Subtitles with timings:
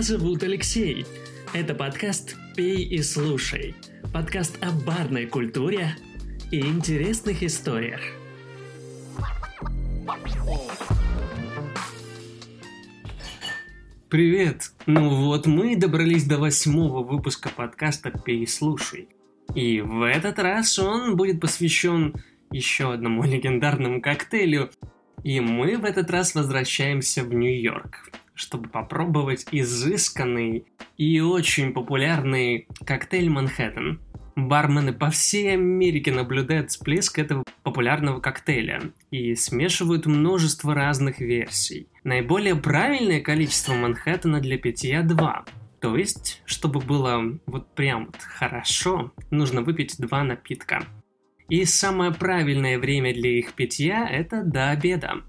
[0.00, 1.04] Меня зовут Алексей.
[1.52, 3.74] Это подкаст «Пей и слушай».
[4.14, 5.94] Подкаст о барной культуре
[6.50, 8.00] и интересных историях.
[14.08, 14.72] Привет!
[14.86, 19.10] Ну вот мы добрались до восьмого выпуска подкаста «Пей и слушай».
[19.54, 22.14] И в этот раз он будет посвящен
[22.50, 24.70] еще одному легендарному коктейлю.
[25.24, 30.64] И мы в этот раз возвращаемся в Нью-Йорк, чтобы попробовать изысканный
[30.96, 34.00] и очень популярный коктейль Манхэттен.
[34.34, 41.88] Бармены по всей Америке наблюдают всплеск этого популярного коктейля и смешивают множество разных версий.
[42.02, 45.44] Наиболее правильное количество Манхэттена для питья 2,
[45.80, 50.86] то есть, чтобы было вот прям вот хорошо, нужно выпить два напитка.
[51.50, 55.24] И самое правильное время для их питья– это до обеда.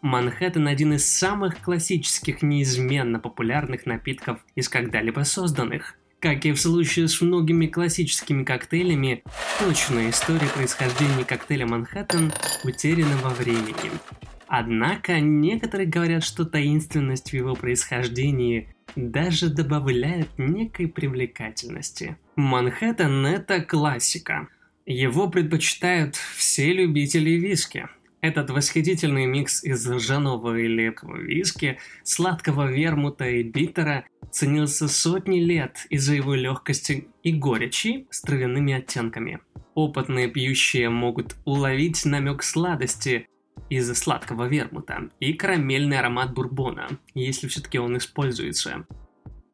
[0.00, 5.96] Манхэттен– один из самых классических, неизменно популярных напитков из когда-либо созданных.
[6.20, 9.22] Как и в случае с многими классическими коктейлями,
[9.58, 12.32] точная история происхождения коктейля Манхэттен
[12.64, 13.90] утеряна во времени.
[14.46, 22.16] Однако некоторые говорят, что таинственность в его происхождении даже добавляет некой привлекательности.
[22.36, 24.48] Манхэттен– это классика.
[24.86, 27.88] Его предпочитают все любители виски.
[28.20, 35.86] Этот восхитительный микс из ржаного и лепкого виски, сладкого вермута и битера ценился сотни лет
[35.88, 39.40] из-за его легкости и горечи с травяными оттенками.
[39.74, 43.28] Опытные пьющие могут уловить намек сладости,
[43.70, 48.86] из сладкого вермута и карамельный аромат бурбона, если все-таки он используется.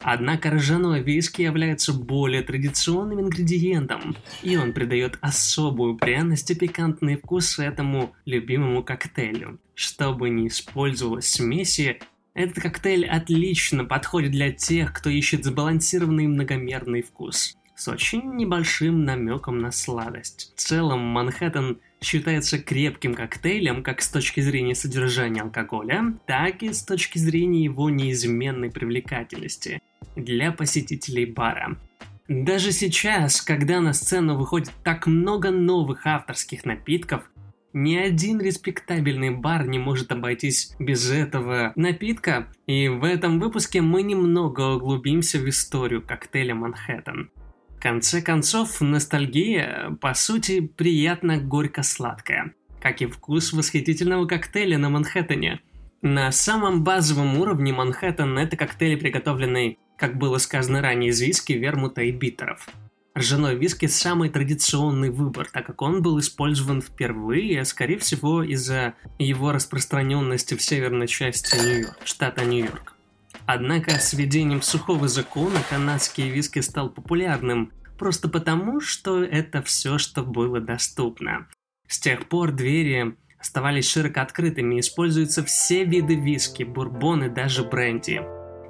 [0.07, 7.59] Однако ржаной виски является более традиционным ингредиентом, и он придает особую пряность и пикантный вкус
[7.59, 9.59] этому любимому коктейлю.
[9.75, 12.01] Чтобы не использовалась смеси,
[12.35, 19.59] этот коктейль отлично подходит для тех, кто ищет сбалансированный многомерный вкус с очень небольшим намеком
[19.59, 20.53] на сладость.
[20.55, 26.83] В целом, Манхэттен считается крепким коктейлем как с точки зрения содержания алкоголя, так и с
[26.83, 29.81] точки зрения его неизменной привлекательности
[30.15, 31.79] для посетителей бара.
[32.29, 37.29] Даже сейчас, когда на сцену выходит так много новых авторских напитков,
[37.75, 44.03] ни один респектабельный бар не может обойтись без этого напитка, и в этом выпуске мы
[44.03, 47.31] немного углубимся в историю коктейля Манхэттен
[47.85, 55.61] конце концов, ностальгия, по сути, приятно горько-сладкая, как и вкус восхитительного коктейля на Манхэттене.
[56.01, 62.01] На самом базовом уровне Манхэттен– это коктейли, приготовленные, как было сказано ранее, из виски, вермута
[62.01, 62.71] и битеров.
[63.19, 69.53] Ржаной виски– самый традиционный выбор, так как он был использован впервые, скорее всего, из-за его
[69.53, 72.94] распространенности в северной части Нью-Йорк, штата Нью-Йорк.
[73.47, 80.23] Однако с введением сухого закона канадский виски стал популярным просто потому, что это все, что
[80.23, 81.47] было доступно.
[81.87, 88.23] С тех пор двери оставались широко открытыми, используются все виды виски, бурбон и даже бренди.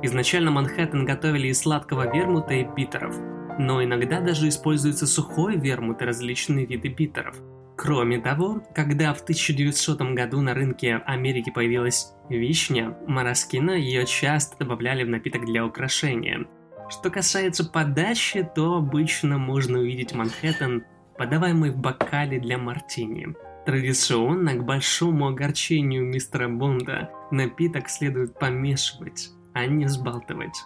[0.03, 3.17] Изначально Манхэттен готовили из сладкого вермута и битеров,
[3.59, 7.37] но иногда даже используется сухой вермут и различные виды битеров–
[7.77, 15.03] Кроме того, когда в 1900 году на рынке Америки появилась вишня, мороскина ее часто добавляли
[15.03, 16.47] в напиток для украшения.
[16.89, 20.85] Что касается подачи, то обычно можно увидеть Манхэттен,
[21.19, 23.35] подаваемый в бокале для мартини.
[23.67, 30.63] Традиционно к большому огорчению мистера Бонда напиток следует помешивать, а не взбалтывать.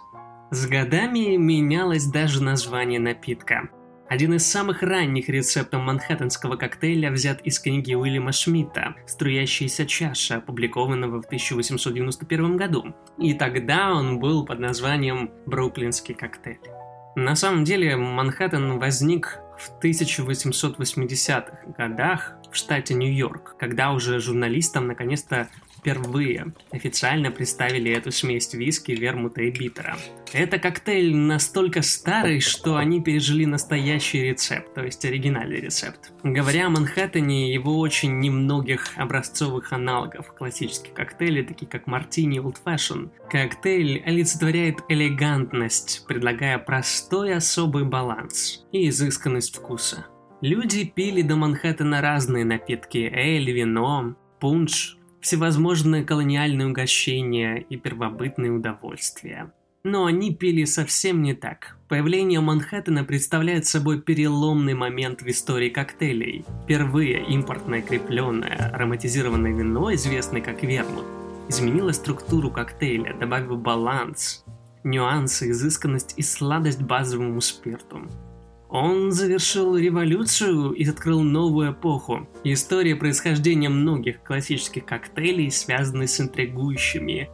[0.51, 3.69] С годами менялось даже название напитка.
[4.09, 11.21] Один из самых ранних рецептов манхэттенского коктейля взят из книги Уильяма Шмидта «Струящаяся чаша», опубликованного
[11.21, 12.95] в 1891 году.
[13.19, 16.57] И тогда он был под названием «Бруклинский коктейль».
[17.15, 25.49] На самом деле Манхэттен возник в 1880-х годах в штате Нью-Йорк, когда уже журналистам наконец-то
[25.79, 29.97] впервые официально представили эту смесь виски, вермута и битера.
[30.33, 36.11] Это коктейль настолько старый, что они пережили настоящий рецепт, то есть оригинальный рецепт.
[36.23, 43.09] Говоря о Манхэттене, его очень немногих образцовых аналогов классических коктейлей, такие как мартини Old Fashion.
[43.29, 50.05] Коктейль олицетворяет элегантность, предлагая простой особый баланс и изысканность вкуса.
[50.41, 59.51] Люди пили до Манхэттена разные напитки– эль, вино, пунш, всевозможные колониальные угощения и первобытные удовольствия.
[59.83, 61.77] Но они пили совсем не так.
[61.87, 66.45] Появление Манхэттена представляет собой переломный момент в истории коктейлей.
[66.63, 71.05] Впервые импортное крепленное ароматизированное вино, известное как вермут,
[71.47, 74.43] изменило структуру коктейля, добавив баланс
[74.83, 78.01] нюансы, изысканность и сладость базовому спирту.
[78.69, 82.27] Он завершил революцию и открыл новую эпоху.
[82.43, 87.29] История происхождения многих классических коктейлей связаны с интригующими,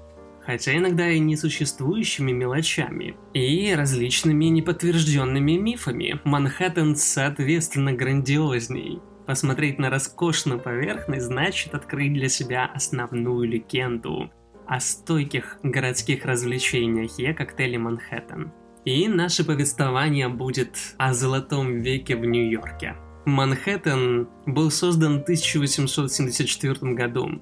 [0.46, 6.22] хотя иногда и несуществующими мелочами, и различными неподтвержденными мифами.
[6.24, 9.02] Манхэттен, соответственно, грандиозней.
[9.26, 14.30] Посмотреть на роскошную поверхность значит открыть для себя основную легенду
[14.68, 18.54] о стойких городских развлечениях и коктейле Манхэттен.
[18.86, 22.96] И наше повествование будет о золотом веке в Нью-Йорке.
[23.26, 27.42] Манхэттен был создан в 1874 году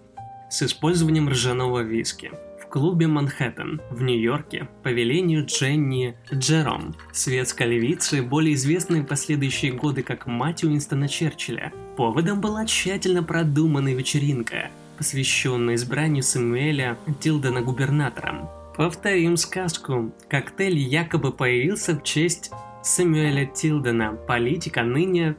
[0.49, 2.31] с использованием ржаного виски
[2.73, 10.01] клубе «Манхэттен» в Нью-Йорке по велению Дженни Джером, светской львицы, более известной в последующие годы
[10.01, 11.71] как мать Уинстона Черчилля.
[11.95, 18.49] Поводом была тщательно продуманная вечеринка, посвященная избранию Самуэля Тилдена губернатором.
[18.75, 20.11] Повторим сказку.
[20.27, 25.35] Коктейль якобы появился в честь Сэмюэля Тилдена, политика ныне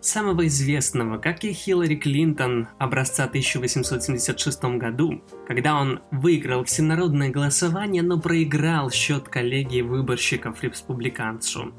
[0.00, 8.18] самого известного, как и Хиллари Клинтон образца 1876 году, когда он выиграл всенародное голосование, но
[8.18, 11.74] проиграл счет коллегии выборщиков республиканцу.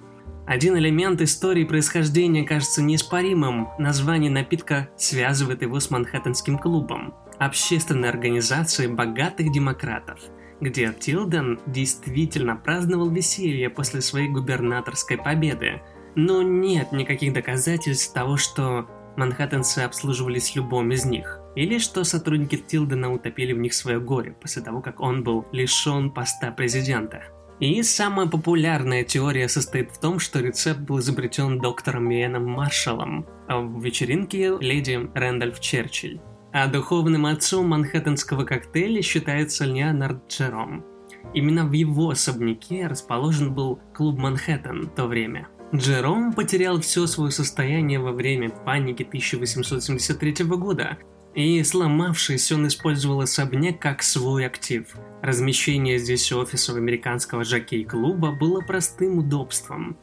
[0.45, 3.69] Один элемент истории происхождения кажется неоспоримым.
[3.80, 10.19] Название напитка связывает его с Манхэттенским клубом, общественной организацией богатых демократов,
[10.61, 15.81] где Тилден действительно праздновал веселье после своей губернаторской победы,
[16.15, 18.87] но нет никаких доказательств того, что
[19.17, 24.61] манхэттенцы обслуживались любом из них, или что сотрудники Тилдена утопили в них свое горе после
[24.61, 27.23] того, как он был лишен поста президента.
[27.59, 33.83] И самая популярная теория состоит в том, что рецепт был изобретен доктором Иэном Маршалом в
[33.83, 36.19] вечеринке леди Рэндольф Черчилль.
[36.53, 40.86] А духовным отцом манхэттенского коктейля считается Леонард Джером.
[41.33, 47.31] Именно в его особняке расположен был клуб Манхэттен в то время– Джером потерял все свое
[47.31, 50.98] состояние во время паники 1873 года,
[51.33, 54.86] и сломавшись, он использовал особняк как свой актив.
[55.21, 59.97] Размещение здесь офисов американского жокей-клуба было простым удобством.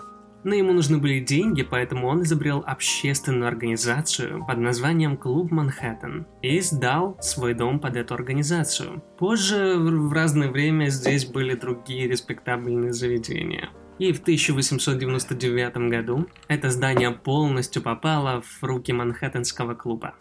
[0.44, 6.61] Но ему нужны были деньги, поэтому он изобрел общественную организацию под названием Клуб Манхэттен и
[6.61, 9.02] сдал свой дом под эту организацию.
[9.19, 17.11] Позже, в разное время, здесь были другие респектабельные заведения– и в 1899 году это здание
[17.11, 20.14] полностью попало в руки Манхэттенского клуба.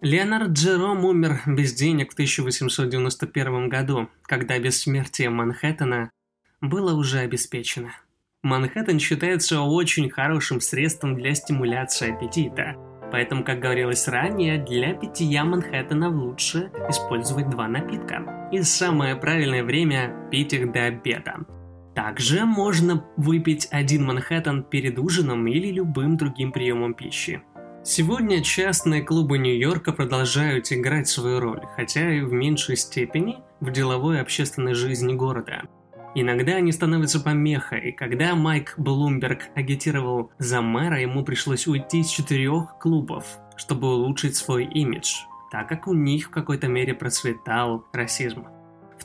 [0.00, 6.10] Леонард Джером умер без денег в 1891 году, когда бессмертие Манхэттена
[6.60, 7.92] было уже обеспечено.
[8.46, 12.76] Манхэттен считается очень хорошим средством для стимуляции аппетита,
[13.10, 18.48] поэтому, как говорилось ранее, для питья Манхэттена лучше использовать два напитка.
[18.52, 21.38] И самое правильное время пить их до обеда,
[21.96, 27.42] также можно выпить один Манхэттен перед ужином или любым другим приемом пищи.
[27.82, 34.18] Сегодня частные клубы Нью-Йорка продолжают играть свою роль, хотя и в меньшей степени в деловой
[34.18, 35.62] и общественной жизни города.
[36.18, 42.78] Иногда они становятся помехой, когда Майк Блумберг агитировал за мэра, ему пришлось уйти из четырех
[42.80, 45.14] клубов, чтобы улучшить свой имидж,
[45.52, 48.46] так как у них в какой-то мере процветал расизм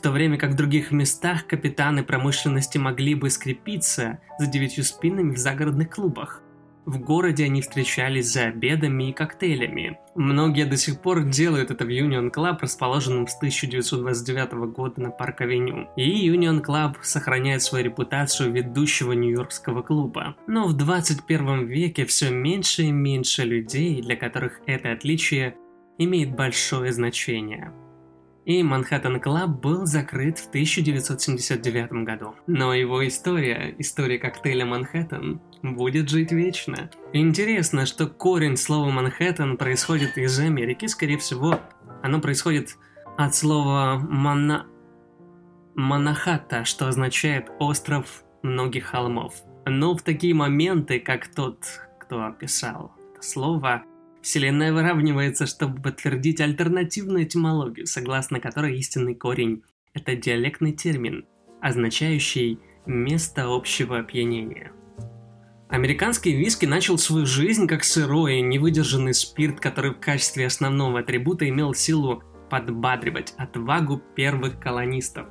[0.02, 5.38] то время как в других местах капитаны промышленности могли бы скрепиться за девятью спинами в
[5.38, 6.42] загородных клубах.
[6.84, 9.98] В городе они встречались за обедами и коктейлями.
[10.14, 15.88] Многие до сих пор делают это в Union Club, расположенном с 1929 года на Парк-авеню.
[15.96, 20.34] И Union Club сохраняет свою репутацию ведущего нью-йоркского клуба.
[20.46, 25.56] Но в 21 веке все меньше и меньше людей, для которых это отличие
[25.98, 27.72] имеет большое значение
[28.44, 32.34] и Manhattan Club был закрыт в 1979 году.
[32.46, 36.90] Но его история, история коктейля Манхэттен, будет жить вечно.
[37.12, 41.60] Интересно, что корень слова Манхэттен происходит из Америки, скорее всего,
[42.02, 42.76] оно происходит
[43.16, 44.66] от слова «мана...»
[45.74, 49.34] «манахата», что означает «остров многих холмов».
[49.64, 51.58] Но в такие моменты, как тот,
[52.00, 53.84] кто описал это слово,
[54.22, 59.64] Вселенная выравнивается, чтобы подтвердить альтернативную этимологию, согласно которой истинный корень–
[59.94, 61.26] это диалектный термин,
[61.60, 64.70] означающий «место общего опьянения».
[65.68, 71.74] Американский виски начал свою жизнь как сырой, невыдержанный спирт, который в качестве основного атрибута имел
[71.74, 75.28] силу подбадривать отвагу первых колонистов.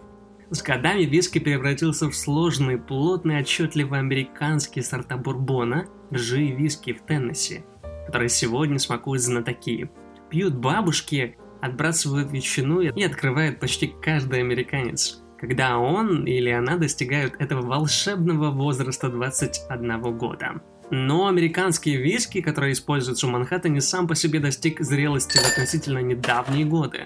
[0.50, 7.04] С годами виски превратился в сложный, плотный, отчетливый американский сорта бурбона, ржи и виски в
[7.04, 7.62] Теннесси–
[8.12, 9.90] которые сегодня смакуют знатоки.
[10.30, 15.24] Пьют бабушки, отбрасывают ветчину и открывает почти каждый американец.
[15.40, 20.62] когда он или она достигают этого волшебного возраста 21 года.
[20.92, 26.66] Но американские виски, которые используются в Манхэттене, сам по себе достиг зрелости в относительно недавние
[26.66, 27.06] годы.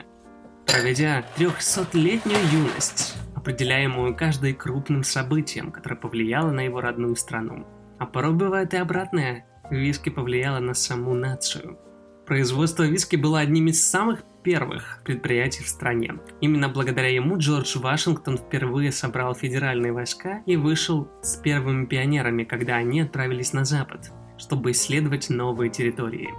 [0.65, 7.65] Проведя 300-летнюю юность, определяемую каждым крупным событием, которое повлияло на его родную страну.
[7.99, 9.45] А порой бывает и обратное.
[9.69, 11.77] Виски повлияло на саму нацию.
[12.25, 16.15] Производство виски было одним из самых первых предприятий в стране.
[16.41, 22.75] Именно благодаря ему Джордж Вашингтон впервые собрал федеральные войска и вышел с первыми пионерами, когда
[22.75, 26.29] они отправились на запад, чтобы исследовать новые территории.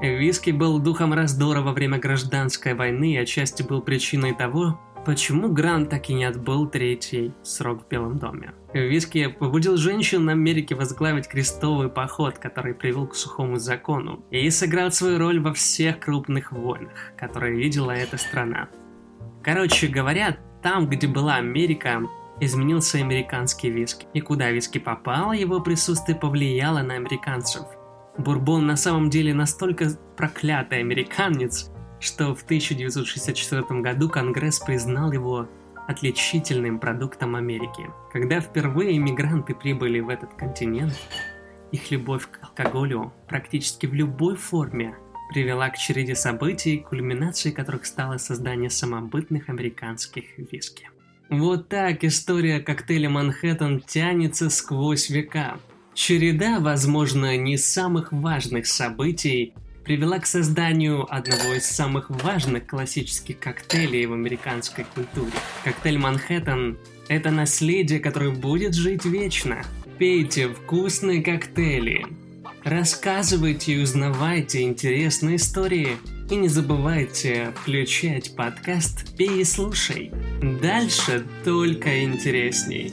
[0.00, 5.88] Виски был духом раздора во время гражданской войны и отчасти был причиной того, Почему Грант
[5.88, 8.52] так и не отбыл третий срок в Белом доме?
[8.74, 15.18] Виски побудил женщин Америки возглавить крестовый поход, который привел к сухому закону, и сыграл свою
[15.18, 18.68] роль во всех крупных войнах, которые видела эта страна.
[19.42, 22.02] Короче говоря, там, где была Америка,
[22.40, 24.06] изменился американский виски.
[24.12, 27.62] И куда виски попал, его присутствие повлияло на американцев.
[28.18, 31.70] Бурбон на самом деле настолько проклятый американец,
[32.00, 35.48] что в 1964 году Конгресс признал его
[35.88, 37.90] отличительным продуктом Америки.
[38.12, 40.92] Когда впервые иммигранты прибыли в этот континент,
[41.72, 44.94] их любовь к алкоголю практически в любой форме
[45.30, 50.90] привела к череде событий, кульминацией которых стало создание самобытных американских виски.
[51.30, 55.58] Вот так история коктейля Манхэттен тянется сквозь века.
[55.94, 59.54] Череда, возможно, не самых важных событий,
[59.88, 65.32] привела к созданию одного из самых важных классических коктейлей в американской культуре.
[65.64, 66.76] Коктейль Манхэттен–
[67.08, 69.64] это наследие, которое будет жить вечно.
[69.96, 72.04] Пейте вкусные коктейли,
[72.64, 75.96] рассказывайте и узнавайте интересные истории.
[76.30, 80.12] И не забывайте включать подкаст «Пей и слушай».
[80.60, 82.92] Дальше только интересней.